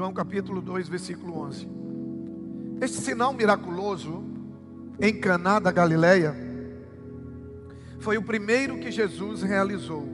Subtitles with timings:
[0.00, 1.68] João capítulo 2, versículo 11.
[2.80, 4.24] Este sinal miraculoso
[4.98, 6.34] em Caná da Galileia
[7.98, 10.08] foi o primeiro que Jesus realizou.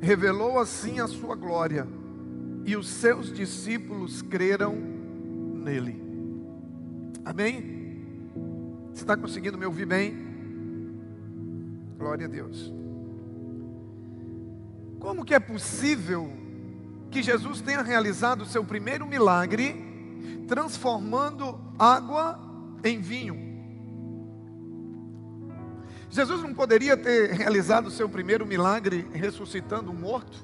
[0.00, 1.86] Revelou assim a sua glória,
[2.64, 6.02] e os seus discípulos creram nele.
[7.26, 8.00] Amém?
[8.94, 10.16] Você está conseguindo me ouvir bem?
[11.98, 12.72] Glória a Deus.
[14.98, 16.47] Como que é possível
[17.10, 19.74] que Jesus tenha realizado o seu primeiro milagre,
[20.46, 22.38] transformando água
[22.84, 23.48] em vinho?
[26.10, 30.42] Jesus não poderia ter realizado o seu primeiro milagre ressuscitando um morto?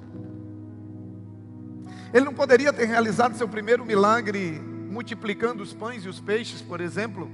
[2.13, 6.81] Ele não poderia ter realizado seu primeiro milagre multiplicando os pães e os peixes, por
[6.81, 7.29] exemplo?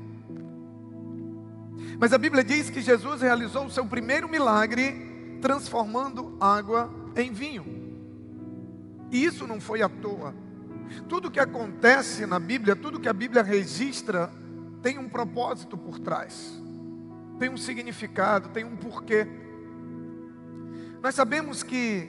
[1.99, 7.80] Mas a Bíblia diz que Jesus realizou o seu primeiro milagre transformando água em vinho.
[9.11, 10.35] E isso não foi à toa.
[11.09, 14.31] Tudo que acontece na Bíblia, tudo que a Bíblia registra,
[14.83, 16.61] tem um propósito por trás,
[17.39, 19.27] tem um significado, tem um porquê.
[21.03, 22.09] Nós sabemos que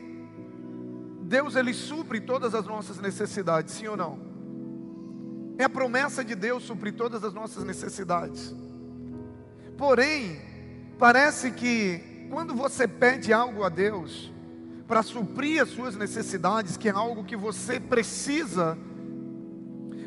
[1.24, 4.32] Deus ele supre todas as nossas necessidades, sim ou não?
[5.58, 8.56] É a promessa de Deus suprir todas as nossas necessidades.
[9.78, 10.42] Porém,
[10.98, 14.31] parece que quando você pede algo a Deus,
[14.92, 18.78] para suprir as suas necessidades, que é algo que você precisa,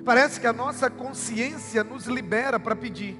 [0.04, 3.18] parece que a nossa consciência nos libera para pedir.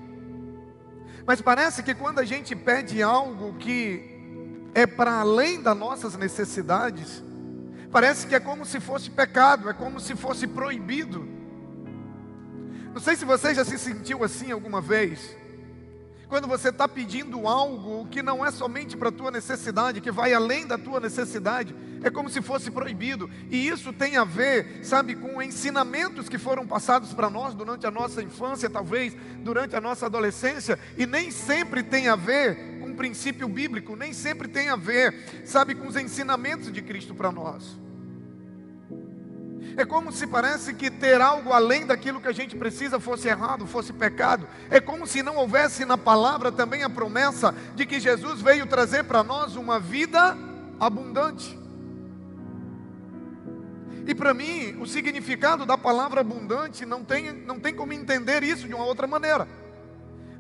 [1.27, 7.25] Mas parece que quando a gente pede algo que é para além das nossas necessidades,
[7.91, 11.27] parece que é como se fosse pecado, é como se fosse proibido.
[12.93, 15.35] Não sei se você já se sentiu assim alguma vez
[16.35, 20.35] quando você está pedindo algo que não é somente para a tua necessidade, que vai
[20.35, 23.31] além da tua necessidade, é como se fosse proibido.
[23.49, 27.91] E isso tem a ver, sabe, com ensinamentos que foram passados para nós durante a
[27.93, 32.97] nossa infância, talvez durante a nossa adolescência, e nem sempre tem a ver com o
[32.97, 37.79] princípio bíblico, nem sempre tem a ver, sabe, com os ensinamentos de Cristo para nós.
[39.77, 43.67] É como se parece que ter algo além daquilo que a gente precisa fosse errado,
[43.67, 44.47] fosse pecado.
[44.71, 49.05] É como se não houvesse na palavra também a promessa de que Jesus veio trazer
[49.05, 50.37] para nós uma vida
[50.79, 51.59] abundante.
[54.07, 58.69] E para mim, o significado da palavra abundante não tem, não tem como entender isso
[58.69, 59.49] de uma outra maneira.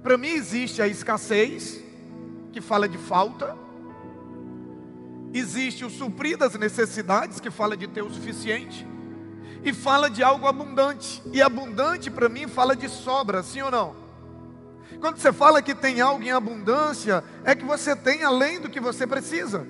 [0.02, 1.82] Para mim, existe a escassez,
[2.52, 3.56] que fala de falta,
[5.32, 8.86] existe o suprir das necessidades, que fala de ter o suficiente,
[9.64, 11.22] e fala de algo abundante.
[11.32, 13.96] E abundante para mim fala de sobra, sim ou não?
[15.00, 18.78] Quando você fala que tem algo em abundância, é que você tem além do que
[18.78, 19.66] você precisa.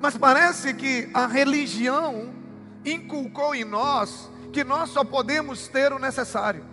[0.00, 2.32] Mas parece que a religião
[2.84, 6.64] inculcou em nós que nós só podemos ter o necessário.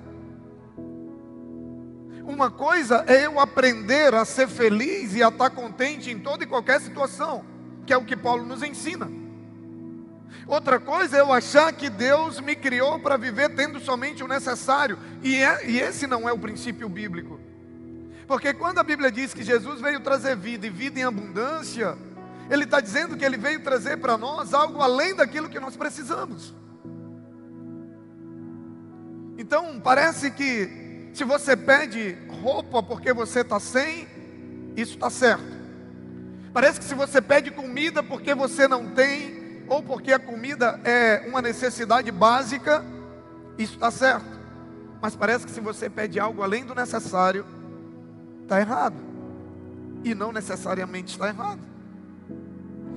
[2.24, 6.48] Uma coisa é eu aprender a ser feliz e a estar contente em toda e
[6.48, 7.44] qualquer situação,
[7.86, 9.23] que é o que Paulo nos ensina.
[10.48, 14.98] Outra coisa é eu achar que Deus me criou para viver tendo somente o necessário,
[15.22, 17.40] e, é, e esse não é o princípio bíblico.
[18.28, 21.98] Porque quando a Bíblia diz que Jesus veio trazer vida e vida em abundância,
[22.50, 26.54] Ele está dizendo que Ele veio trazer para nós algo além daquilo que nós precisamos.
[29.38, 34.08] Então, parece que se você pede roupa porque você está sem,
[34.76, 35.54] isso está certo.
[36.54, 41.26] Parece que se você pede comida porque você não tem, ou porque a comida é
[41.28, 42.84] uma necessidade básica,
[43.58, 44.26] isso está certo.
[45.02, 47.46] Mas parece que se você pede algo além do necessário,
[48.42, 48.96] está errado.
[50.04, 51.60] E não necessariamente está errado.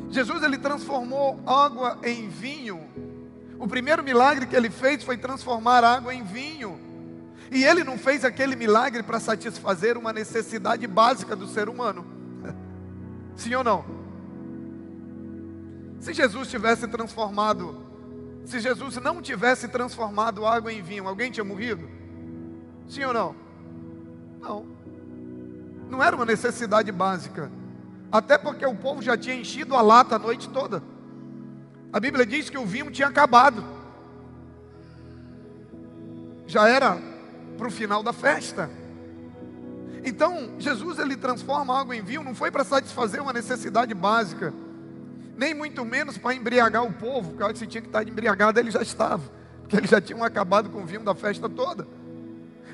[0.09, 2.81] Jesus ele transformou água em vinho.
[3.59, 6.79] O primeiro milagre que ele fez foi transformar água em vinho.
[7.51, 12.05] E ele não fez aquele milagre para satisfazer uma necessidade básica do ser humano.
[13.37, 13.96] Sim ou não?
[16.07, 17.85] Se Jesus tivesse transformado,
[18.45, 21.91] se Jesus não tivesse transformado água em vinho, alguém tinha morrido?
[22.89, 23.35] Sim ou não?
[24.41, 24.67] Não.
[25.91, 27.51] Não era uma necessidade básica.
[28.13, 30.81] Até porque o povo já tinha enchido a lata a noite toda.
[31.93, 33.65] A Bíblia diz que o vinho tinha acabado.
[36.47, 36.97] Já era
[37.59, 38.71] para o final da festa.
[40.05, 44.55] Então, Jesus ele transforma água em vinho, não foi para satisfazer uma necessidade básica
[45.37, 48.71] nem muito menos para embriagar o povo, porque a hora tinha que estar embriagado, ele
[48.71, 49.23] já estava,
[49.61, 51.87] porque eles já tinham acabado com o vinho da festa toda.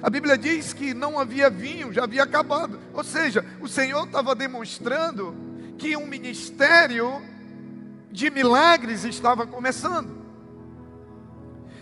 [0.00, 2.78] A Bíblia diz que não havia vinho, já havia acabado.
[2.92, 5.34] Ou seja, o Senhor estava demonstrando
[5.78, 7.22] que um ministério
[8.10, 10.22] de milagres estava começando.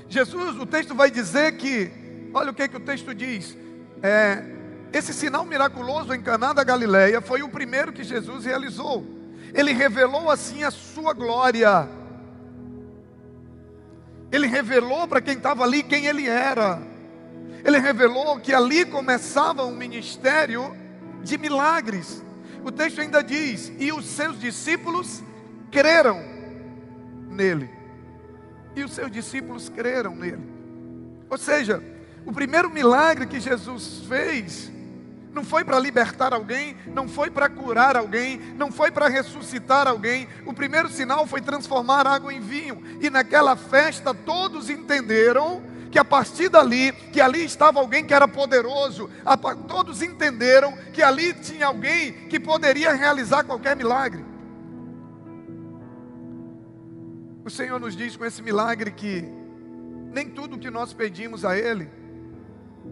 [0.08, 1.90] Jesus, o texto vai dizer que,
[2.34, 3.56] olha o que, que o texto diz:
[4.02, 4.44] é,
[4.92, 9.19] esse sinal miraculoso em Caná da Galileia foi o primeiro que Jesus realizou.
[9.52, 11.88] Ele revelou assim a sua glória.
[14.30, 16.80] Ele revelou para quem estava ali quem ele era.
[17.64, 20.74] Ele revelou que ali começava um ministério
[21.22, 22.24] de milagres.
[22.64, 25.22] O texto ainda diz: e os seus discípulos
[25.70, 26.22] creram
[27.28, 27.70] nele.
[28.74, 30.48] E os seus discípulos creram nele.
[31.28, 31.82] Ou seja,
[32.24, 34.70] o primeiro milagre que Jesus fez
[35.32, 40.28] não foi para libertar alguém, não foi para curar alguém, não foi para ressuscitar alguém.
[40.44, 42.82] O primeiro sinal foi transformar água em vinho.
[43.00, 48.26] E naquela festa todos entenderam que a partir dali, que ali estava alguém que era
[48.26, 49.08] poderoso,
[49.68, 54.24] todos entenderam que ali tinha alguém que poderia realizar qualquer milagre.
[57.44, 59.24] O Senhor nos diz com esse milagre que
[60.12, 61.99] nem tudo que nós pedimos a Ele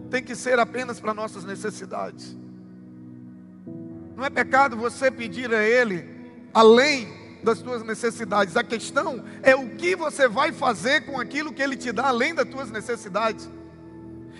[0.09, 2.37] tem que ser apenas para nossas necessidades.
[4.15, 6.03] Não é pecado você pedir a Ele
[6.53, 7.07] além
[7.43, 8.57] das tuas necessidades.
[8.57, 12.33] A questão é o que você vai fazer com aquilo que Ele te dá além
[12.33, 13.49] das tuas necessidades.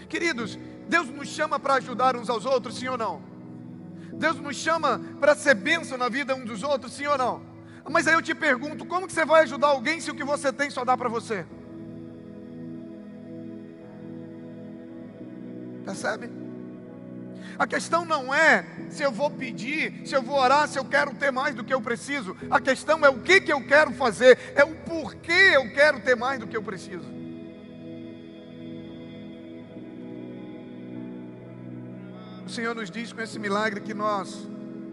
[0.09, 3.21] Queridos, Deus nos chama para ajudar uns aos outros, sim ou não?
[4.13, 7.41] Deus nos chama para ser bênção na vida uns dos outros, sim ou não?
[7.89, 10.51] Mas aí eu te pergunto, como que você vai ajudar alguém se o que você
[10.51, 11.45] tem só dá para você?
[15.89, 16.29] Percebe?
[17.57, 21.15] A questão não é se eu vou pedir, se eu vou orar, se eu quero
[21.15, 22.37] ter mais do que eu preciso.
[22.49, 26.15] A questão é o que, que eu quero fazer, é o porquê eu quero ter
[26.15, 27.09] mais do que eu preciso.
[32.45, 34.47] O Senhor nos diz com esse milagre que nós,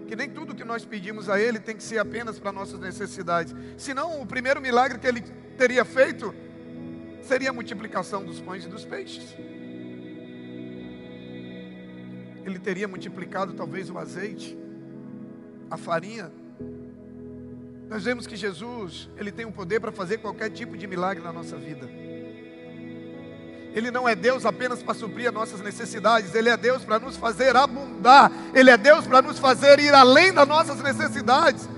[0.08, 3.54] que nem tudo que nós pedimos a Ele tem que ser apenas para nossas necessidades.
[3.76, 5.20] Senão, o primeiro milagre que Ele
[5.58, 6.34] teria feito
[7.22, 9.36] seria a multiplicação dos pães e dos peixes
[12.46, 14.56] ele teria multiplicado talvez o azeite,
[15.68, 16.30] a farinha.
[17.88, 21.32] Nós vemos que Jesus, ele tem o poder para fazer qualquer tipo de milagre na
[21.32, 21.88] nossa vida.
[23.74, 27.16] Ele não é Deus apenas para suprir as nossas necessidades, Ele é Deus para nos
[27.16, 31.68] fazer abundar, Ele é Deus para nos fazer ir além das nossas necessidades.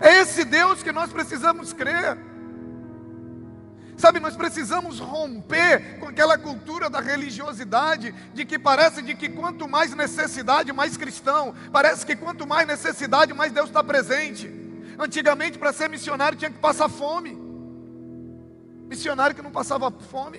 [0.00, 2.18] É esse Deus que nós precisamos crer.
[3.96, 9.68] Sabe, nós precisamos romper com aquela cultura da religiosidade, de que parece de que quanto
[9.68, 11.54] mais necessidade, mais cristão.
[11.72, 14.52] Parece que quanto mais necessidade, mais Deus está presente.
[14.98, 17.38] Antigamente, para ser missionário, tinha que passar fome.
[18.88, 20.38] Missionário que não passava fome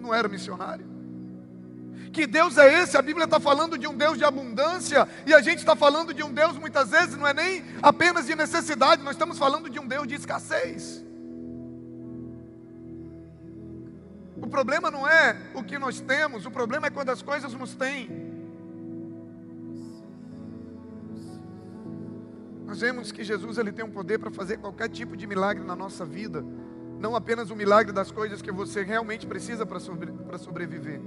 [0.00, 0.86] não era missionário.
[2.12, 2.96] Que Deus é esse?
[2.96, 6.22] A Bíblia está falando de um Deus de abundância, e a gente está falando de
[6.22, 9.86] um Deus, muitas vezes, não é nem apenas de necessidade, nós estamos falando de um
[9.86, 11.05] Deus de escassez.
[14.40, 17.74] O problema não é o que nós temos, o problema é quando as coisas nos
[17.74, 18.26] têm.
[22.66, 25.74] Nós vemos que Jesus ele tem um poder para fazer qualquer tipo de milagre na
[25.74, 26.44] nossa vida,
[26.98, 31.00] não apenas o milagre das coisas que você realmente precisa para sobre, sobreviver.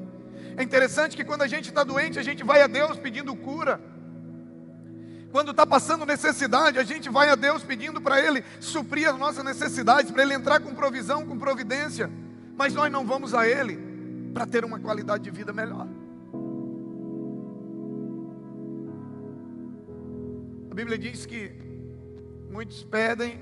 [0.57, 3.79] É interessante que quando a gente está doente, a gente vai a Deus pedindo cura.
[5.31, 9.43] Quando está passando necessidade, a gente vai a Deus pedindo para Ele suprir as nossas
[9.43, 12.09] necessidades, para Ele entrar com provisão, com providência
[12.59, 13.79] mas nós não vamos a Ele
[14.33, 15.87] para ter uma qualidade de vida melhor.
[20.69, 21.53] A Bíblia diz que
[22.51, 23.39] muitos pedem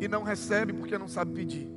[0.00, 1.68] e não recebem porque não sabem pedir,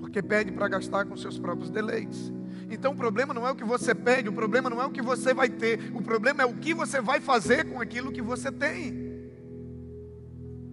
[0.00, 2.32] porque pede para gastar com seus próprios deleites.
[2.68, 5.02] Então o problema não é o que você pede, o problema não é o que
[5.02, 8.50] você vai ter, o problema é o que você vai fazer com aquilo que você
[8.50, 9.30] tem.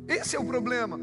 [0.08, 1.00] Esse é o problema.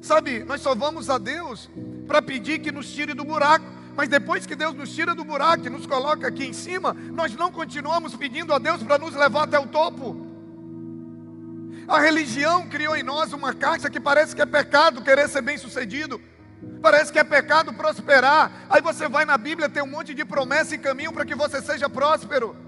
[0.00, 1.68] Sabe, nós só vamos a Deus
[2.06, 3.66] para pedir que nos tire do buraco.
[3.96, 7.34] Mas depois que Deus nos tira do buraco e nos coloca aqui em cima, nós
[7.34, 10.26] não continuamos pedindo a Deus para nos levar até o topo.
[11.88, 15.56] A religião criou em nós uma caixa que parece que é pecado querer ser bem
[15.56, 16.20] sucedido.
[16.82, 18.66] Parece que é pecado prosperar.
[18.68, 21.62] Aí você vai na Bíblia, tem um monte de promessa e caminho para que você
[21.62, 22.65] seja próspero.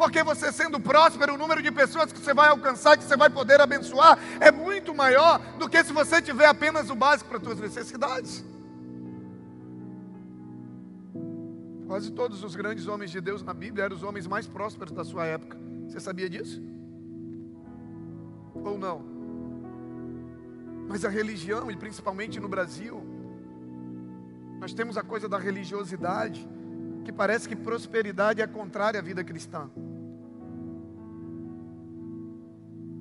[0.00, 3.28] Porque você sendo próspero, o número de pessoas que você vai alcançar, que você vai
[3.28, 7.44] poder abençoar, é muito maior do que se você tiver apenas o básico para as
[7.44, 8.42] suas necessidades.
[11.86, 15.04] Quase todos os grandes homens de Deus na Bíblia eram os homens mais prósperos da
[15.04, 15.58] sua época.
[15.86, 16.62] Você sabia disso?
[18.54, 19.04] Ou não?
[20.88, 23.04] Mas a religião, e principalmente no Brasil,
[24.58, 26.48] nós temos a coisa da religiosidade,
[27.04, 29.68] que parece que prosperidade é contrária à vida cristã.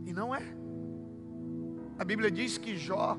[0.10, 0.42] E não é.
[2.00, 3.16] A Bíblia diz que Jó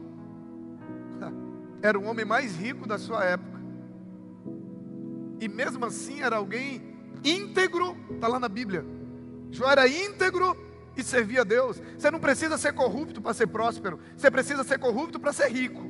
[1.80, 3.60] era o homem mais rico da sua época.
[5.38, 6.82] E mesmo assim era alguém
[7.22, 8.84] íntegro, está lá na Bíblia.
[9.52, 10.56] Jó era íntegro
[10.96, 11.80] e servia a Deus.
[11.96, 14.00] Você não precisa ser corrupto para ser próspero.
[14.16, 15.80] Você precisa ser corrupto para ser rico.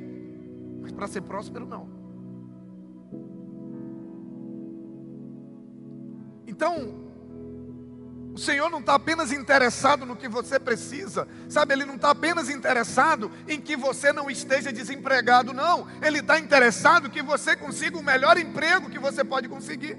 [0.83, 1.89] Mas para ser próspero, não.
[6.45, 7.10] Então,
[8.33, 11.73] o Senhor não está apenas interessado no que você precisa, sabe?
[11.73, 15.85] Ele não está apenas interessado em que você não esteja desempregado, não.
[16.01, 19.97] Ele está interessado que você consiga o melhor emprego que você pode conseguir.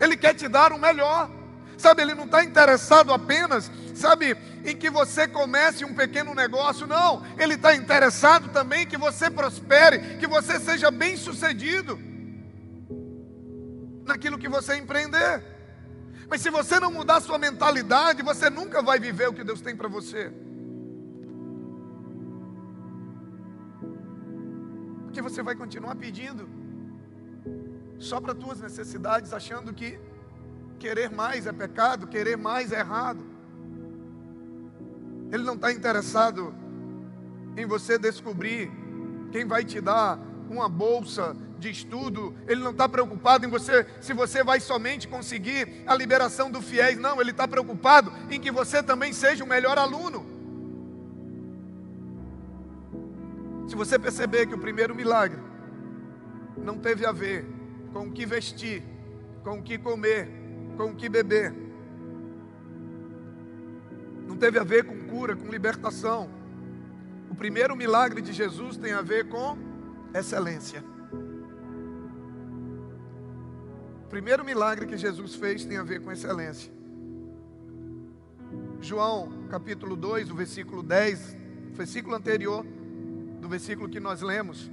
[0.00, 1.28] Ele quer te dar o melhor.
[1.76, 7.24] Sabe, ele não está interessado apenas, sabe, em que você comece um pequeno negócio, não.
[7.36, 12.13] Ele está interessado também que você prospere, que você seja bem sucedido
[14.04, 15.42] naquilo que você empreender.
[16.28, 19.76] Mas se você não mudar sua mentalidade, você nunca vai viver o que Deus tem
[19.76, 20.32] para você.
[25.04, 26.48] Porque você vai continuar pedindo
[27.98, 29.98] só para tuas necessidades, achando que
[30.78, 33.24] querer mais é pecado, querer mais é errado.
[35.30, 36.54] Ele não está interessado
[37.56, 38.70] em você descobrir
[39.30, 40.18] quem vai te dar
[40.48, 45.82] uma bolsa de estudo, ele não está preocupado em você, se você vai somente conseguir
[45.86, 49.78] a liberação do fiéis, não, ele está preocupado em que você também seja o melhor
[49.78, 50.26] aluno.
[53.66, 55.40] Se você perceber que o primeiro milagre
[56.58, 57.46] não teve a ver
[57.94, 58.82] com o que vestir,
[59.42, 60.28] com o que comer,
[60.76, 61.54] com o que beber,
[64.26, 66.28] não teve a ver com cura, com libertação.
[67.30, 69.56] O primeiro milagre de Jesus tem a ver com
[70.14, 70.93] excelência.
[74.14, 76.72] Primeiro milagre que Jesus fez tem a ver com excelência.
[78.80, 81.36] João capítulo 2, o versículo 10,
[81.72, 82.64] versículo anterior
[83.40, 84.70] do versículo que nós lemos,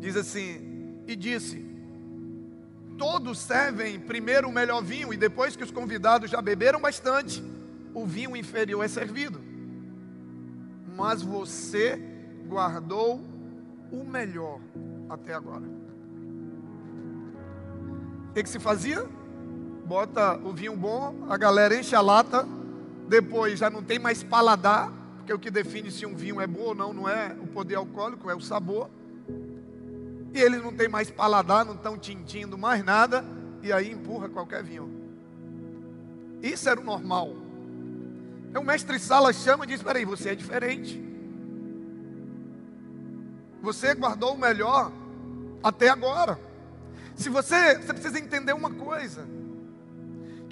[0.00, 1.64] diz assim: E disse:
[2.98, 7.40] Todos servem primeiro o melhor vinho, e depois que os convidados já beberam bastante,
[7.94, 9.40] o vinho inferior é servido.
[10.96, 12.02] Mas você
[12.48, 13.20] guardou
[13.92, 14.58] o melhor
[15.08, 15.81] até agora.
[18.32, 19.06] O que, que se fazia?
[19.84, 22.48] Bota o vinho bom, a galera enche a lata,
[23.06, 26.68] depois já não tem mais paladar, porque o que define se um vinho é bom
[26.68, 28.88] ou não, não é o poder alcoólico, é o sabor.
[30.32, 33.22] E eles não têm mais paladar, não estão tintindo mais nada,
[33.62, 34.90] e aí empurra qualquer vinho.
[36.42, 37.36] Isso era o normal.
[38.48, 41.04] Então o mestre Sala chama e diz: Peraí, você é diferente.
[43.60, 44.90] Você guardou o melhor
[45.62, 46.50] até agora.
[47.16, 49.26] Se você, você precisa entender uma coisa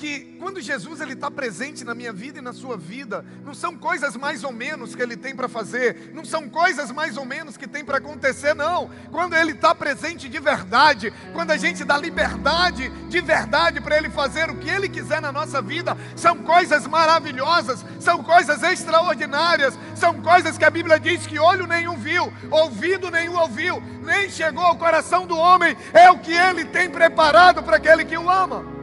[0.00, 3.76] que quando Jesus ele está presente na minha vida e na sua vida, não são
[3.76, 7.58] coisas mais ou menos que ele tem para fazer, não são coisas mais ou menos
[7.58, 8.90] que tem para acontecer, não.
[9.12, 14.08] Quando ele está presente de verdade, quando a gente dá liberdade de verdade para ele
[14.08, 20.14] fazer o que ele quiser na nossa vida, são coisas maravilhosas, são coisas extraordinárias, são
[20.22, 24.78] coisas que a Bíblia diz que olho nenhum viu, ouvido nenhum ouviu, nem chegou ao
[24.78, 28.79] coração do homem, é o que ele tem preparado para aquele que o ama.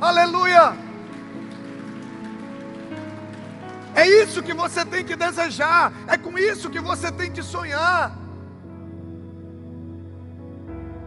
[0.00, 0.74] Aleluia!
[3.94, 8.16] É isso que você tem que desejar, é com isso que você tem que sonhar.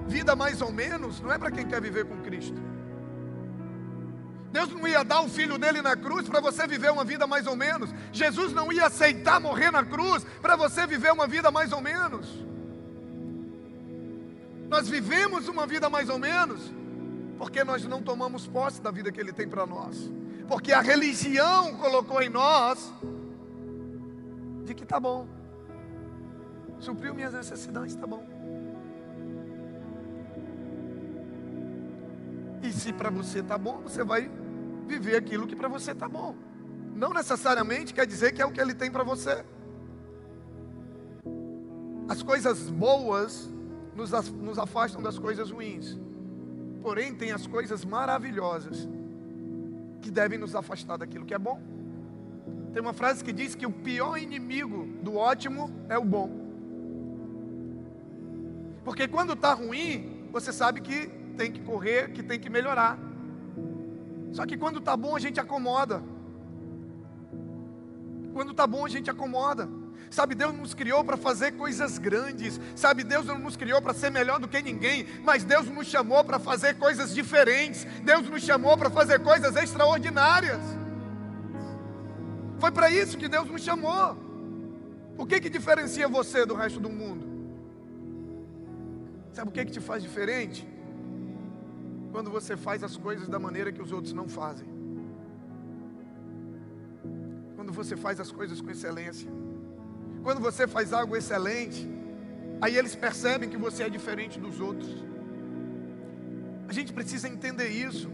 [0.07, 2.62] Vida mais ou menos não é para quem quer viver com Cristo.
[4.51, 7.47] Deus não ia dar o filho dele na cruz para você viver uma vida mais
[7.47, 7.89] ou menos.
[8.12, 12.27] Jesus não ia aceitar morrer na cruz para você viver uma vida mais ou menos.
[14.69, 16.82] Nós vivemos uma vida mais ou menos
[17.37, 20.11] porque nós não tomamos posse da vida que Ele tem para nós.
[20.47, 22.93] Porque a religião colocou em nós
[24.63, 25.27] de que tá bom,
[26.79, 28.25] supriu minhas necessidades, tá bom.
[32.61, 34.31] E se para você tá bom, você vai
[34.87, 36.35] viver aquilo que para você tá bom.
[36.95, 39.43] Não necessariamente quer dizer que é o que Ele tem para você.
[42.07, 43.49] As coisas boas
[43.95, 45.99] nos afastam das coisas ruins
[46.83, 48.87] porém tem as coisas maravilhosas
[50.01, 51.59] que devem nos afastar daquilo que é bom.
[52.73, 56.29] Tem uma frase que diz que o pior inimigo do ótimo é o bom.
[58.83, 62.99] Porque quando está ruim, você sabe que tem que correr, que tem que melhorar.
[64.33, 66.03] Só que quando está bom, a gente acomoda.
[68.33, 69.69] Quando está bom, a gente acomoda.
[70.13, 72.62] Sabe, Deus nos criou para fazer coisas grandes.
[72.75, 76.24] Sabe, Deus não nos criou para ser melhor do que ninguém, mas Deus nos chamou
[76.24, 77.84] para fazer coisas diferentes.
[78.03, 80.62] Deus nos chamou para fazer coisas extraordinárias.
[82.60, 84.15] Foi para isso que Deus nos chamou.
[85.17, 87.25] O que que diferencia você do resto do mundo?
[89.32, 90.67] Sabe o que que te faz diferente?
[92.12, 94.67] Quando você faz as coisas da maneira que os outros não fazem.
[97.55, 99.27] Quando você faz as coisas com excelência.
[100.23, 101.87] Quando você faz algo excelente,
[102.61, 105.03] aí eles percebem que você é diferente dos outros.
[106.67, 108.09] A gente precisa entender isso.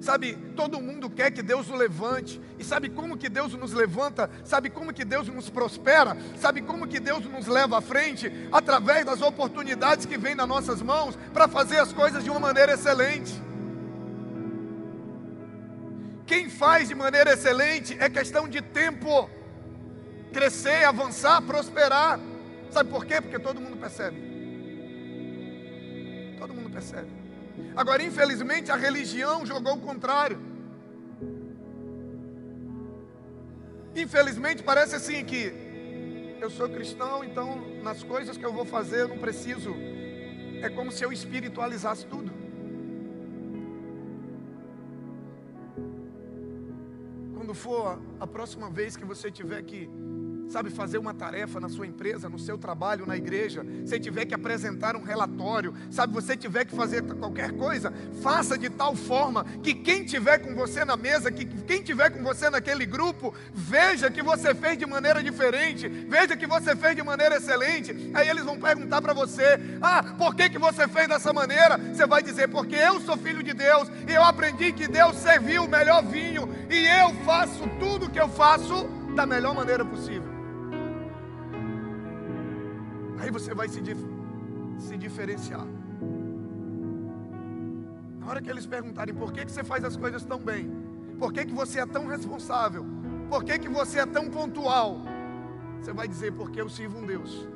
[0.00, 2.40] Sabe, todo mundo quer que Deus o levante.
[2.58, 4.30] E sabe como que Deus nos levanta?
[4.44, 6.16] Sabe como que Deus nos prospera?
[6.36, 8.30] Sabe como que Deus nos leva à frente?
[8.52, 12.74] Através das oportunidades que vêm nas nossas mãos para fazer as coisas de uma maneira
[12.74, 13.32] excelente.
[16.26, 19.30] Quem faz de maneira excelente é questão de tempo.
[20.36, 22.20] Crescer, avançar, prosperar.
[22.70, 23.22] Sabe por quê?
[23.22, 24.18] Porque todo mundo percebe.
[26.38, 27.08] Todo mundo percebe.
[27.74, 30.38] Agora, infelizmente, a religião jogou o contrário.
[33.94, 35.54] Infelizmente, parece assim que
[36.38, 39.74] eu sou cristão, então nas coisas que eu vou fazer eu não preciso.
[40.60, 42.30] É como se eu espiritualizasse tudo.
[47.34, 49.88] Quando for a próxima vez que você tiver que
[50.48, 54.34] sabe, fazer uma tarefa na sua empresa, no seu trabalho, na igreja, se tiver que
[54.34, 59.74] apresentar um relatório, sabe, você tiver que fazer qualquer coisa, faça de tal forma que
[59.74, 64.22] quem tiver com você na mesa, que quem tiver com você naquele grupo, veja que
[64.22, 68.10] você fez de maneira diferente, veja que você fez de maneira excelente.
[68.14, 72.06] Aí eles vão perguntar para você: "Ah, por que que você fez dessa maneira?" Você
[72.06, 75.68] vai dizer: "Porque eu sou filho de Deus e eu aprendi que Deus serviu o
[75.68, 78.84] melhor vinho e eu faço tudo que eu faço
[79.14, 80.25] da melhor maneira possível."
[83.26, 83.98] Aí você vai se, dif
[84.78, 85.66] se diferenciar.
[88.20, 90.70] Na hora que eles perguntarem por que, que você faz as coisas tão bem,
[91.18, 92.86] por que, que você é tão responsável,
[93.28, 95.00] por que, que você é tão pontual,
[95.80, 97.48] você vai dizer: porque eu sirvo um Deus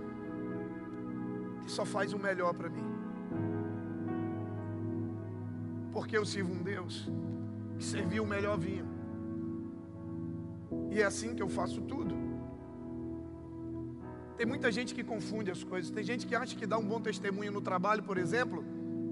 [1.64, 2.90] que só faz o melhor para mim.
[5.92, 7.08] Porque eu sirvo um Deus
[7.78, 8.88] que serviu o melhor vinho.
[10.90, 12.29] E é assim que eu faço tudo.
[14.40, 15.90] Tem muita gente que confunde as coisas.
[15.90, 18.64] Tem gente que acha que dar um bom testemunho no trabalho, por exemplo,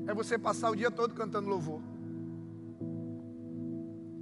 [0.06, 1.82] é você passar o dia todo cantando louvor.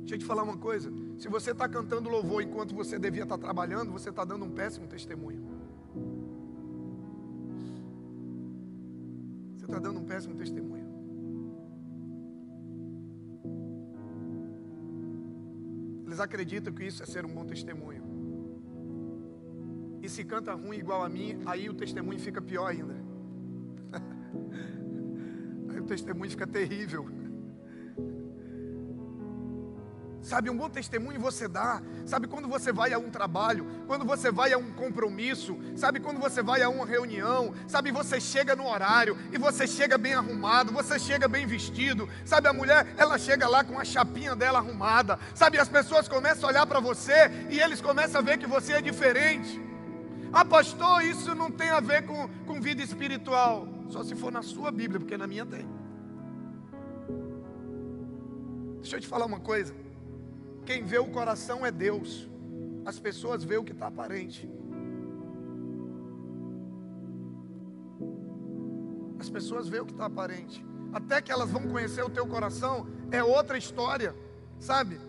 [0.01, 3.39] Deixa eu te falar uma coisa: se você está cantando louvor enquanto você devia estar
[3.39, 5.45] tá trabalhando, você está dando um péssimo testemunho.
[9.59, 10.89] Você está dando um péssimo testemunho.
[16.05, 18.06] Eles acreditam que isso é ser um bom testemunho.
[20.07, 22.95] E se canta ruim igual a mim, aí o testemunho fica pior ainda.
[25.69, 27.11] aí o testemunho fica terrível.
[30.23, 31.83] Sabe, um bom testemunho você dá.
[32.05, 36.21] Sabe, quando você vai a um trabalho, quando você vai a um compromisso, sabe, quando
[36.21, 40.73] você vai a uma reunião, sabe, você chega no horário e você chega bem arrumado,
[40.73, 42.09] você chega bem vestido.
[42.25, 45.19] Sabe, a mulher, ela chega lá com a chapinha dela arrumada.
[45.35, 48.75] Sabe, as pessoas começam a olhar para você e eles começam a ver que você
[48.75, 49.67] é diferente.
[50.39, 53.67] Ah, pastor, isso não tem a ver com, com vida espiritual.
[53.89, 55.67] Só se for na sua Bíblia, porque na minha tem.
[58.83, 59.75] Deixa eu te falar uma coisa.
[60.67, 62.29] Quem vê o coração é Deus.
[62.85, 64.47] As pessoas vê o que está aparente.
[69.19, 70.63] As pessoas vê o que está aparente.
[70.93, 74.15] Até que elas vão conhecer o teu coração, é outra história,
[74.59, 75.01] sabe?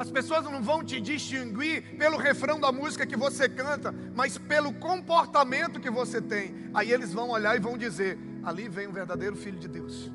[0.00, 4.72] As pessoas não vão te distinguir pelo refrão da música que você canta, mas pelo
[4.72, 6.54] comportamento que você tem.
[6.72, 10.10] Aí eles vão olhar e vão dizer: ali vem o verdadeiro filho de Deus.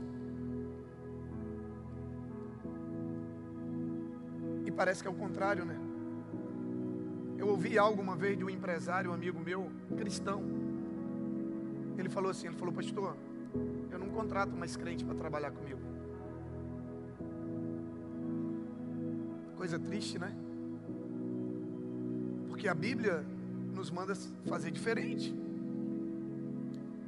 [4.65, 5.77] E parece que é o contrário, né?
[7.37, 10.43] Eu ouvi algo uma vez de um empresário, um amigo meu, cristão.
[11.95, 13.15] Ele falou assim: ele falou, pastor,
[13.91, 15.94] eu não contrato mais crente para trabalhar comigo.
[19.55, 20.35] Coisa triste, né?
[22.49, 23.25] Porque a Bíblia
[23.73, 24.15] nos manda
[24.47, 25.33] fazer diferente.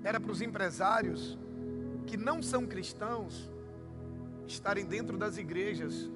[0.03, 1.37] Era para os empresários
[2.05, 3.51] que não são cristãos
[4.47, 6.09] estarem dentro das igrejas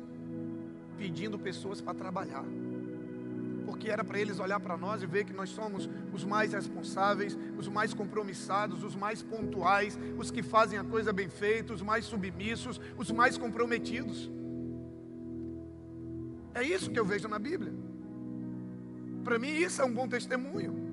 [0.98, 2.46] pedindo pessoas para trabalhar.
[3.66, 7.38] Porque era para eles olhar para nós e ver que nós somos os mais responsáveis,
[7.58, 12.06] os mais compromissados, os mais pontuais, os que fazem a coisa bem feita, os mais
[12.06, 14.30] submissos, os mais comprometidos.
[16.54, 17.74] É isso que eu vejo na Bíblia.
[19.24, 20.92] Para mim, isso é um bom testemunho.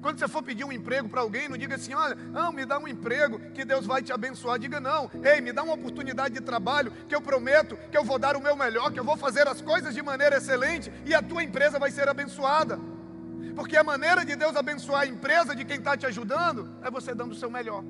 [0.00, 2.78] Quando você for pedir um emprego para alguém, não diga assim: olha, não, me dá
[2.78, 4.58] um emprego que Deus vai te abençoar.
[4.58, 8.18] Diga não, ei, me dá uma oportunidade de trabalho que eu prometo que eu vou
[8.18, 11.22] dar o meu melhor, que eu vou fazer as coisas de maneira excelente e a
[11.22, 12.78] tua empresa vai ser abençoada.
[13.54, 17.14] Porque a maneira de Deus abençoar a empresa de quem está te ajudando é você
[17.14, 17.84] dando o seu melhor.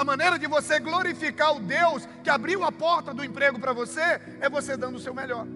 [0.00, 4.00] A maneira de você glorificar o Deus que abriu a porta do emprego para você
[4.40, 5.46] é você dando o seu melhor.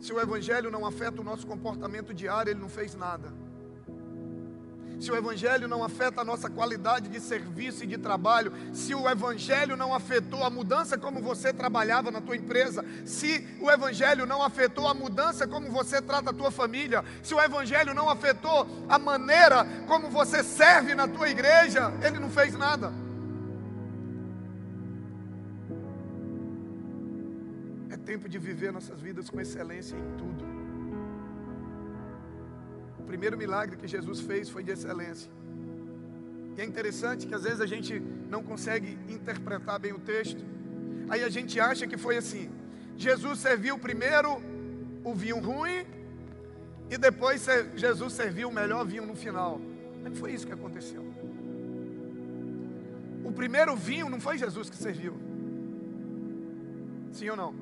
[0.00, 3.32] Se o Evangelho não afeta o nosso comportamento diário, ele não fez nada.
[5.00, 9.08] Se o Evangelho não afeta a nossa qualidade de serviço e de trabalho, se o
[9.08, 14.42] Evangelho não afetou a mudança como você trabalhava na tua empresa, se o Evangelho não
[14.42, 18.98] afetou a mudança como você trata a tua família, se o Evangelho não afetou a
[18.98, 23.04] maneira como você serve na tua igreja, ele não fez nada.
[28.04, 30.63] tempo de viver nossas vidas com excelência em tudo.
[33.14, 35.30] O primeiro milagre que Jesus fez foi de excelência.
[36.56, 40.44] E é interessante que às vezes a gente não consegue interpretar bem o texto.
[41.08, 42.50] Aí a gente acha que foi assim:
[42.96, 44.42] Jesus serviu primeiro
[45.04, 45.86] o vinho ruim
[46.90, 47.46] e depois
[47.76, 49.60] Jesus serviu o melhor vinho no final.
[50.02, 51.04] Mas não foi isso que aconteceu.
[53.24, 55.14] O primeiro vinho não foi Jesus que serviu.
[57.12, 57.54] Sim ou não?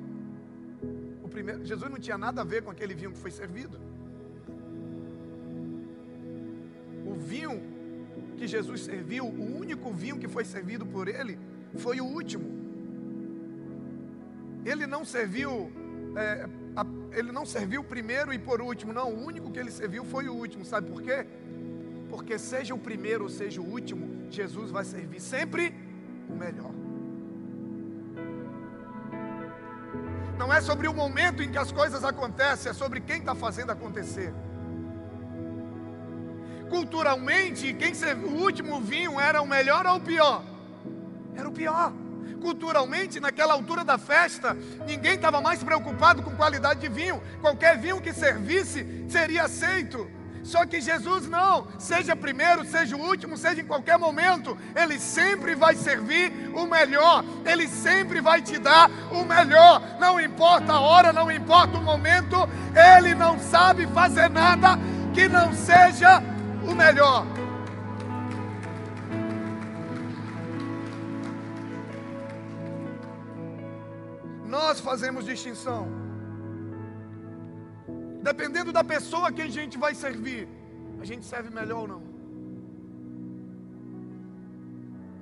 [1.29, 3.79] primeiro, Jesus não tinha nada a ver com aquele vinho que foi servido.
[7.13, 7.63] O vinho
[8.39, 11.39] que Jesus serviu, o único vinho que foi servido por ele,
[11.77, 12.47] foi o último.
[14.65, 15.71] Ele não serviu,
[16.17, 19.13] é, a, ele não serviu primeiro e por último, não.
[19.13, 20.65] O único que ele serviu foi o último.
[20.65, 21.27] Sabe por quê?
[22.09, 25.75] Porque seja o primeiro ou seja o último, Jesus vai servir sempre
[26.31, 26.73] o melhor.
[30.39, 33.71] Não é sobre o momento em que as coisas acontecem, é sobre quem está fazendo
[33.71, 34.33] acontecer.
[36.73, 40.43] Culturalmente, quem serviu, o último vinho era o melhor ou o pior?
[41.37, 41.93] Era o pior.
[42.41, 44.57] Culturalmente, naquela altura da festa,
[44.87, 47.23] ninguém estava mais preocupado com qualidade de vinho.
[47.43, 50.11] Qualquer vinho que servisse seria aceito.
[50.43, 55.55] Só que Jesus não, seja primeiro, seja o último, seja em qualquer momento, Ele sempre
[55.55, 61.13] vai servir o melhor, Ele sempre vai te dar o melhor, não importa a hora,
[61.13, 64.79] não importa o momento, Ele não sabe fazer nada
[65.15, 66.32] que não seja
[66.71, 67.27] o melhor.
[74.47, 76.03] Nós fazemos distinção
[78.23, 80.49] dependendo da pessoa que a gente vai servir,
[81.01, 82.03] a gente serve melhor ou não.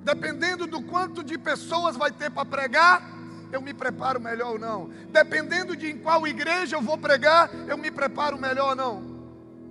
[0.03, 3.03] Dependendo do quanto de pessoas vai ter para pregar,
[3.51, 4.89] eu me preparo melhor ou não.
[5.09, 9.03] Dependendo de em qual igreja eu vou pregar, eu me preparo melhor ou não.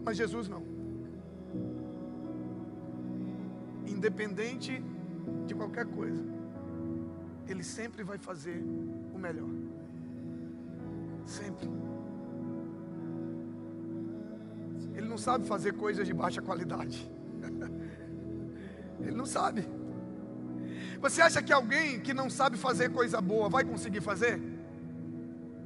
[0.05, 0.70] Mas Jesus não.
[3.97, 4.83] Independente
[5.47, 6.23] de qualquer coisa,
[7.49, 8.59] Ele sempre vai fazer
[9.15, 9.51] o melhor.
[11.27, 11.69] Sempre.
[14.95, 17.11] Ele não sabe fazer coisas de baixa qualidade.
[19.01, 19.67] Ele não sabe.
[21.01, 24.41] Você acha que alguém que não sabe fazer coisa boa vai conseguir fazer?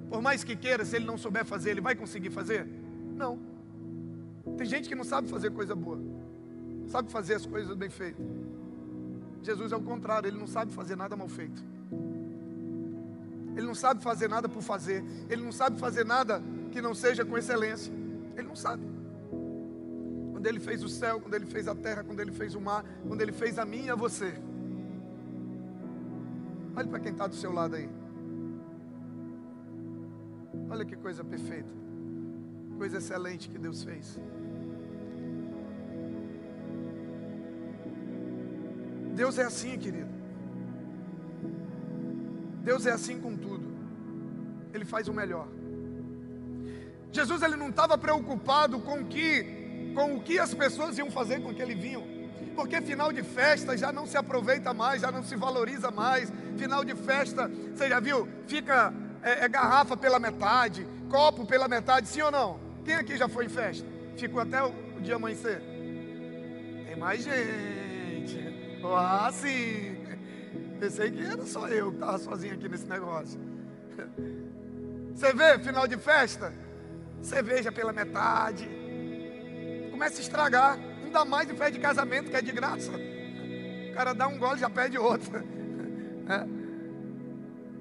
[0.08, 2.64] Por mais que queira, se ele não souber fazer, ele vai conseguir fazer?
[3.16, 3.38] Não.
[4.56, 5.98] Tem gente que não sabe fazer coisa boa,
[6.88, 8.24] sabe fazer as coisas bem feitas.
[9.42, 11.62] Jesus é o contrário, ele não sabe fazer nada mal feito.
[13.56, 15.04] Ele não sabe fazer nada por fazer.
[15.30, 16.42] Ele não sabe fazer nada
[16.72, 17.92] que não seja com excelência.
[18.36, 18.82] Ele não sabe
[20.44, 22.84] quando Ele fez o céu, quando Ele fez a terra, quando Ele fez o mar,
[23.08, 24.34] quando Ele fez a mim e a você.
[26.76, 27.88] Olhe para quem está do seu lado aí.
[30.68, 31.72] Olha que coisa perfeita,
[32.76, 34.20] coisa excelente que Deus fez.
[39.14, 40.10] Deus é assim, querido.
[42.62, 43.72] Deus é assim com tudo.
[44.72, 45.46] Ele faz o melhor.
[47.12, 49.62] Jesus ele não estava preocupado com que
[49.94, 52.02] com o que as pessoas iam fazer com aquele vinho.
[52.56, 56.32] Porque final de festa já não se aproveita mais, já não se valoriza mais.
[56.56, 58.28] Final de festa, você já viu?
[58.46, 62.58] Fica é, é garrafa pela metade, copo pela metade, sim ou não?
[62.84, 63.86] Quem aqui já foi em festa?
[64.16, 65.62] Ficou até o dia amanhecer?
[66.86, 67.73] Tem mais gente.
[68.92, 69.96] Ah, sim.
[70.78, 73.40] Pensei que era só eu que estava sozinho aqui nesse negócio.
[75.14, 76.52] Você vê final de festa?
[77.22, 78.68] Cerveja pela metade,
[79.90, 80.78] começa a estragar.
[81.02, 82.92] Ainda mais em festa de casamento, que é de graça.
[82.92, 85.42] O cara dá um gole e já pede outra.
[86.28, 86.64] É.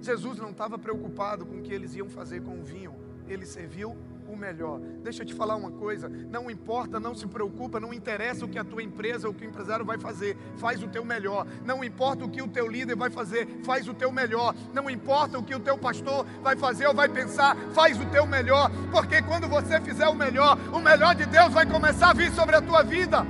[0.02, 2.94] Jesus não estava preocupado com o que eles iam fazer com o vinho.
[3.28, 3.98] ele serviu
[4.36, 4.80] melhor.
[5.04, 8.60] Deixa eu te falar uma coisa: não importa, não se preocupa, não interessa o que
[8.60, 11.46] a tua empresa ou o que o empresário vai fazer, faz o teu melhor.
[11.66, 14.56] Não importa o que o teu líder vai fazer, faz o teu melhor.
[14.74, 18.26] Não importa o que o teu pastor vai fazer ou vai pensar, faz o teu
[18.26, 22.32] melhor, porque quando você fizer o melhor, o melhor de Deus vai começar a vir
[22.32, 23.26] sobre a tua vida.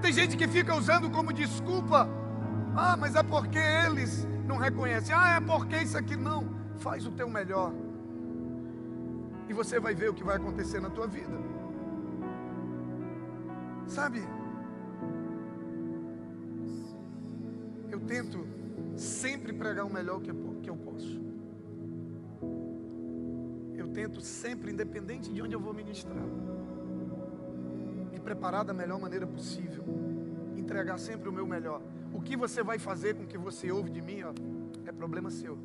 [0.00, 2.08] Tem gente que fica usando como desculpa.
[2.74, 5.14] Ah, mas é porque eles não reconhecem.
[5.14, 6.57] Ah, é porque isso aqui não.
[6.78, 7.72] Faz o teu melhor.
[9.48, 11.32] E você vai ver o que vai acontecer na tua vida.
[13.86, 14.22] Sabe?
[17.90, 18.46] Eu tento
[18.96, 21.18] sempre pregar o melhor que eu posso.
[23.74, 26.24] Eu tento sempre, independente de onde eu vou ministrar,
[28.12, 29.84] me preparar da melhor maneira possível.
[30.56, 31.80] Entregar sempre o meu melhor.
[32.12, 34.32] O que você vai fazer com o que você ouve de mim, ó,
[34.84, 35.58] é problema seu.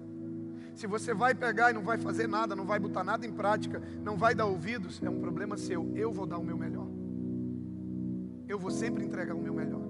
[0.76, 3.82] Se você vai pegar e não vai fazer nada, não vai botar nada em prática,
[4.04, 5.92] não vai dar ouvidos, é um problema seu.
[5.96, 6.88] Eu vou dar o meu melhor.
[8.48, 9.82] Eu vou sempre entregar o meu melhor.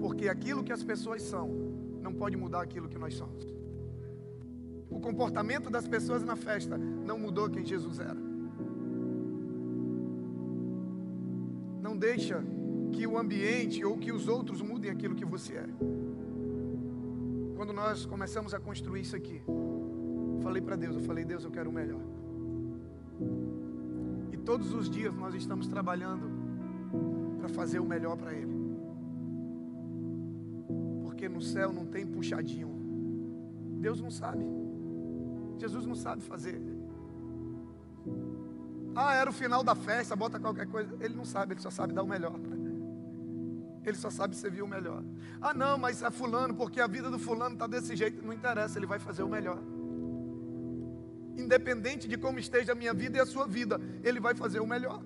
[0.00, 1.48] Porque aquilo que as pessoas são
[2.00, 3.46] não pode mudar aquilo que nós somos.
[4.88, 8.18] O comportamento das pessoas na festa não mudou quem Jesus era.
[11.80, 12.42] Não deixa
[12.92, 15.66] que o ambiente ou que os outros mudem aquilo que você é.
[17.60, 19.42] Quando nós começamos a construir isso aqui,
[20.42, 22.00] falei para Deus, eu falei, Deus, eu quero o melhor.
[24.32, 26.26] E todos os dias nós estamos trabalhando
[27.38, 28.50] para fazer o melhor para Ele.
[31.02, 32.70] Porque no céu não tem puxadinho.
[33.78, 34.42] Deus não sabe.
[35.58, 36.62] Jesus não sabe fazer.
[38.96, 40.96] Ah, era o final da festa, bota qualquer coisa.
[40.98, 42.40] Ele não sabe, ele só sabe dar o melhor.
[43.84, 45.02] Ele só sabe servir o melhor.
[45.40, 48.24] Ah, não, mas é fulano, porque a vida do fulano está desse jeito.
[48.24, 49.58] Não interessa, ele vai fazer o melhor.
[51.36, 54.66] Independente de como esteja a minha vida e a sua vida, ele vai fazer o
[54.66, 55.02] melhor.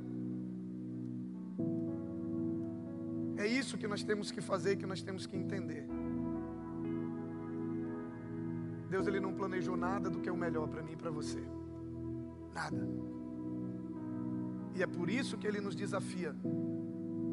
[3.36, 5.86] É isso que nós temos que fazer, que nós temos que entender.
[8.88, 11.42] Deus ele não planejou nada do que é o melhor para mim e para você.
[12.54, 12.88] Nada.
[14.74, 16.34] E é por isso que ele nos desafia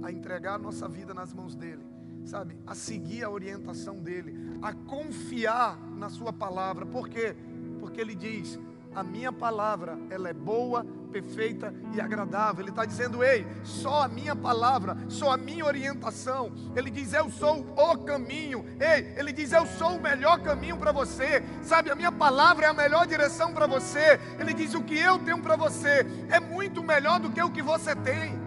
[0.01, 1.85] a entregar a nossa vida nas mãos dele,
[2.25, 2.57] sabe?
[2.65, 6.85] A seguir a orientação dele, a confiar na sua palavra.
[6.85, 7.35] Por quê?
[7.79, 8.59] Porque ele diz:
[8.93, 12.63] "A minha palavra, ela é boa, perfeita e agradável.
[12.63, 16.51] Ele está dizendo: Ei, só a minha palavra, só a minha orientação.
[16.75, 18.65] Ele diz: Eu sou o caminho.
[18.79, 21.43] Ei, ele diz: Eu sou o melhor caminho para você.
[21.61, 24.19] Sabe, a minha palavra é a melhor direção para você.
[24.39, 27.61] Ele diz: O que eu tenho para você é muito melhor do que o que
[27.61, 28.40] você tem.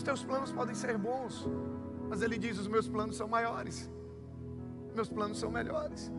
[0.00, 1.46] Os teus planos podem ser bons,
[2.08, 3.90] mas ele diz: Os meus planos são maiores,
[4.94, 6.10] meus planos são melhores.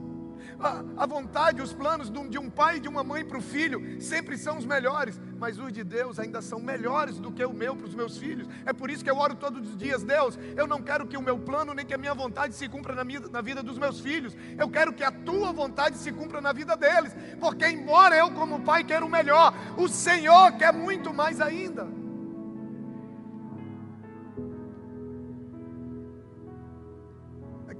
[0.59, 3.99] A, a vontade, os planos de um pai e de uma mãe para o filho
[3.99, 7.75] sempre são os melhores, mas os de Deus ainda são melhores do que o meu
[7.75, 8.47] para os meus filhos.
[8.67, 11.21] É por isso que eu oro todos os dias: Deus, eu não quero que o
[11.21, 13.99] meu plano nem que a minha vontade se cumpra na, minha, na vida dos meus
[13.99, 18.29] filhos, eu quero que a tua vontade se cumpra na vida deles, porque, embora eu,
[18.29, 22.00] como pai, quero o melhor, o Senhor quer muito mais ainda.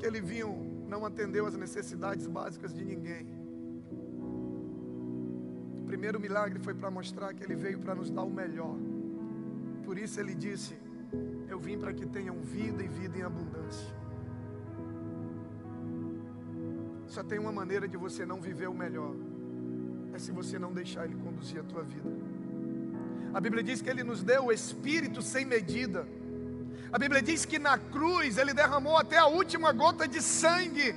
[0.02, 3.28] Aquele vinho não atendeu às necessidades básicas de ninguém.
[5.78, 8.76] O primeiro milagre foi para mostrar que ele veio para nos dar o melhor.
[9.86, 10.76] Por isso ele disse:
[11.48, 13.96] Eu vim para que tenham vida e vida em abundância.
[17.06, 19.14] Só tem uma maneira de você não viver o melhor:
[20.16, 22.10] é se você não deixar ele conduzir a tua vida.
[23.36, 26.08] A Bíblia diz que ele nos deu o Espírito sem medida.
[26.92, 30.94] A Bíblia diz que na cruz ele derramou até a última gota de sangue.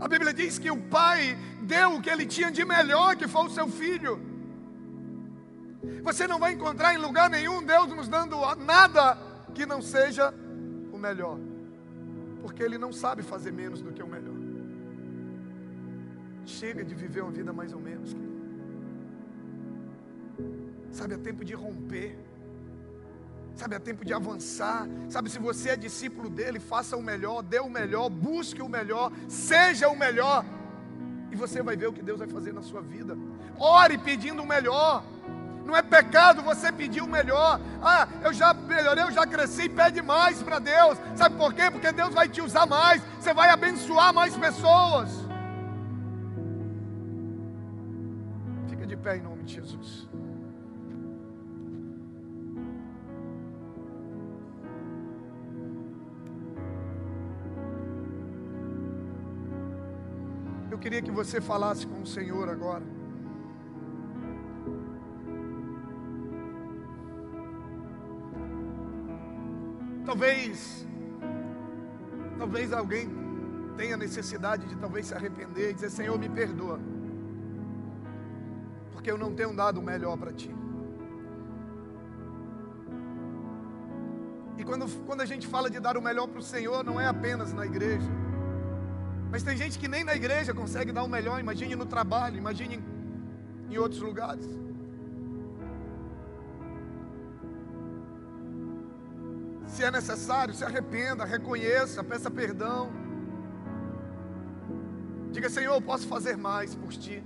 [0.00, 3.46] A Bíblia diz que o pai deu o que ele tinha de melhor, que foi
[3.46, 4.14] o seu filho.
[6.02, 9.16] Você não vai encontrar em lugar nenhum Deus nos dando nada
[9.54, 10.34] que não seja
[10.92, 11.38] o melhor,
[12.42, 14.34] porque Ele não sabe fazer menos do que o melhor.
[16.44, 18.40] Chega de viver uma vida mais ou menos, querido.
[20.90, 22.18] Sabe, é tempo de romper.
[23.60, 24.88] Sabe, é tempo de avançar.
[25.10, 29.12] Sabe, se você é discípulo dele, faça o melhor, dê o melhor, busque o melhor,
[29.28, 30.46] seja o melhor.
[31.30, 33.18] E você vai ver o que Deus vai fazer na sua vida.
[33.58, 35.04] Ore pedindo o melhor.
[35.66, 37.60] Não é pecado você pedir o melhor.
[37.82, 40.96] Ah, eu já melhorei, eu já cresci, pede mais para Deus.
[41.14, 41.70] Sabe por quê?
[41.70, 43.02] Porque Deus vai te usar mais.
[43.18, 45.10] Você vai abençoar mais pessoas.
[48.70, 50.08] Fica de pé em nome de Jesus.
[60.80, 62.82] Queria que você falasse com o Senhor agora.
[70.06, 70.86] Talvez,
[72.38, 73.08] talvez alguém
[73.76, 76.80] tenha necessidade de talvez se arrepender e dizer: Senhor, me perdoa,
[78.92, 80.52] porque eu não tenho dado o melhor para ti.
[84.56, 87.06] E quando, quando a gente fala de dar o melhor para o Senhor, não é
[87.06, 88.10] apenas na igreja.
[89.30, 92.82] Mas tem gente que nem na igreja consegue dar o melhor, imagine no trabalho, imagine
[93.70, 94.46] em outros lugares.
[99.68, 102.90] Se é necessário, se arrependa, reconheça, peça perdão.
[105.30, 107.22] Diga, Senhor, eu posso fazer mais por ti.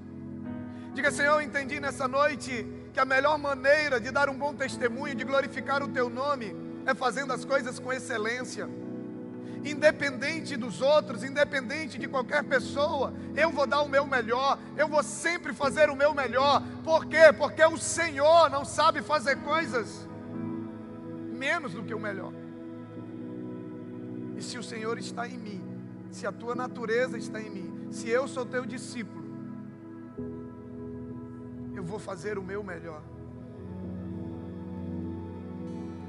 [0.93, 5.15] Diga, Senhor, eu entendi nessa noite que a melhor maneira de dar um bom testemunho,
[5.15, 8.69] de glorificar o teu nome, é fazendo as coisas com excelência.
[9.65, 15.03] Independente dos outros, independente de qualquer pessoa, eu vou dar o meu melhor, eu vou
[15.03, 16.63] sempre fazer o meu melhor.
[16.83, 17.33] Por quê?
[17.37, 20.07] Porque o Senhor não sabe fazer coisas
[21.33, 22.33] menos do que o melhor.
[24.37, 25.63] E se o Senhor está em mim,
[26.11, 29.25] se a tua natureza está em mim, se eu sou teu discípulo,
[31.75, 33.03] eu vou fazer o meu melhor.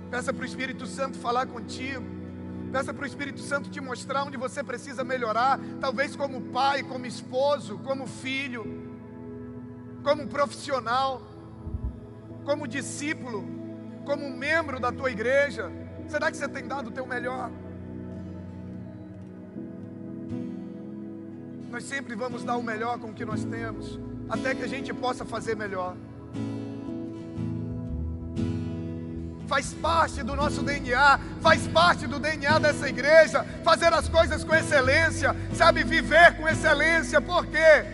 [0.09, 2.14] Peça para o Espírito Santo falar contigo.
[2.75, 7.05] Peça para o Espírito Santo te mostrar onde você precisa melhorar, talvez como pai, como
[7.05, 8.65] esposo, como filho,
[10.03, 11.21] como profissional,
[12.43, 13.45] como discípulo,
[14.03, 15.71] como membro da tua igreja.
[16.09, 17.49] Será que você tem dado o teu melhor?
[21.71, 24.93] Nós sempre vamos dar o melhor com o que nós temos, até que a gente
[24.93, 25.95] possa fazer melhor.
[29.47, 34.55] Faz parte do nosso DNA, faz parte do DNA dessa igreja, fazer as coisas com
[34.55, 37.85] excelência, sabe, viver com excelência, por quê?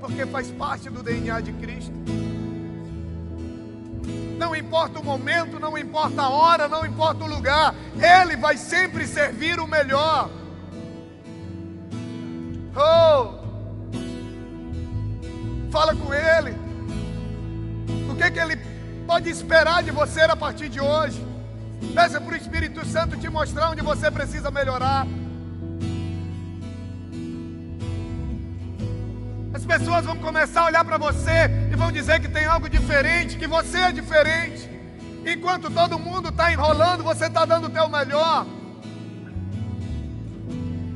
[0.00, 1.92] Porque faz parte do DNA de Cristo.
[4.38, 9.06] Não importa o momento, não importa a hora, não importa o lugar, Ele vai sempre
[9.06, 10.30] servir o melhor.
[12.76, 13.42] Oh!
[15.70, 16.56] Fala com Ele.
[18.10, 18.71] O que, que Ele
[19.02, 21.24] pode esperar de você a partir de hoje?
[21.94, 25.06] Peça para o Espírito Santo te mostrar onde você precisa melhorar.
[29.52, 33.36] As pessoas vão começar a olhar para você e vão dizer que tem algo diferente,
[33.36, 34.68] que você é diferente.
[35.26, 38.46] Enquanto todo mundo está enrolando, você está dando o teu melhor.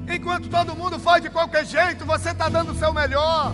[0.09, 3.53] Enquanto todo mundo faz de qualquer jeito, você está dando o seu melhor.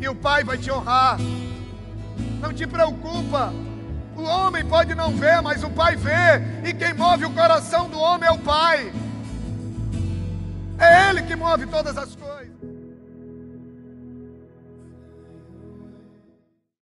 [0.00, 1.18] E o Pai vai te honrar.
[2.40, 3.52] Não te preocupa.
[4.16, 6.68] O homem pode não ver, mas o Pai vê.
[6.68, 8.92] E quem move o coração do homem é o Pai.
[10.78, 12.27] É Ele que move todas as coisas.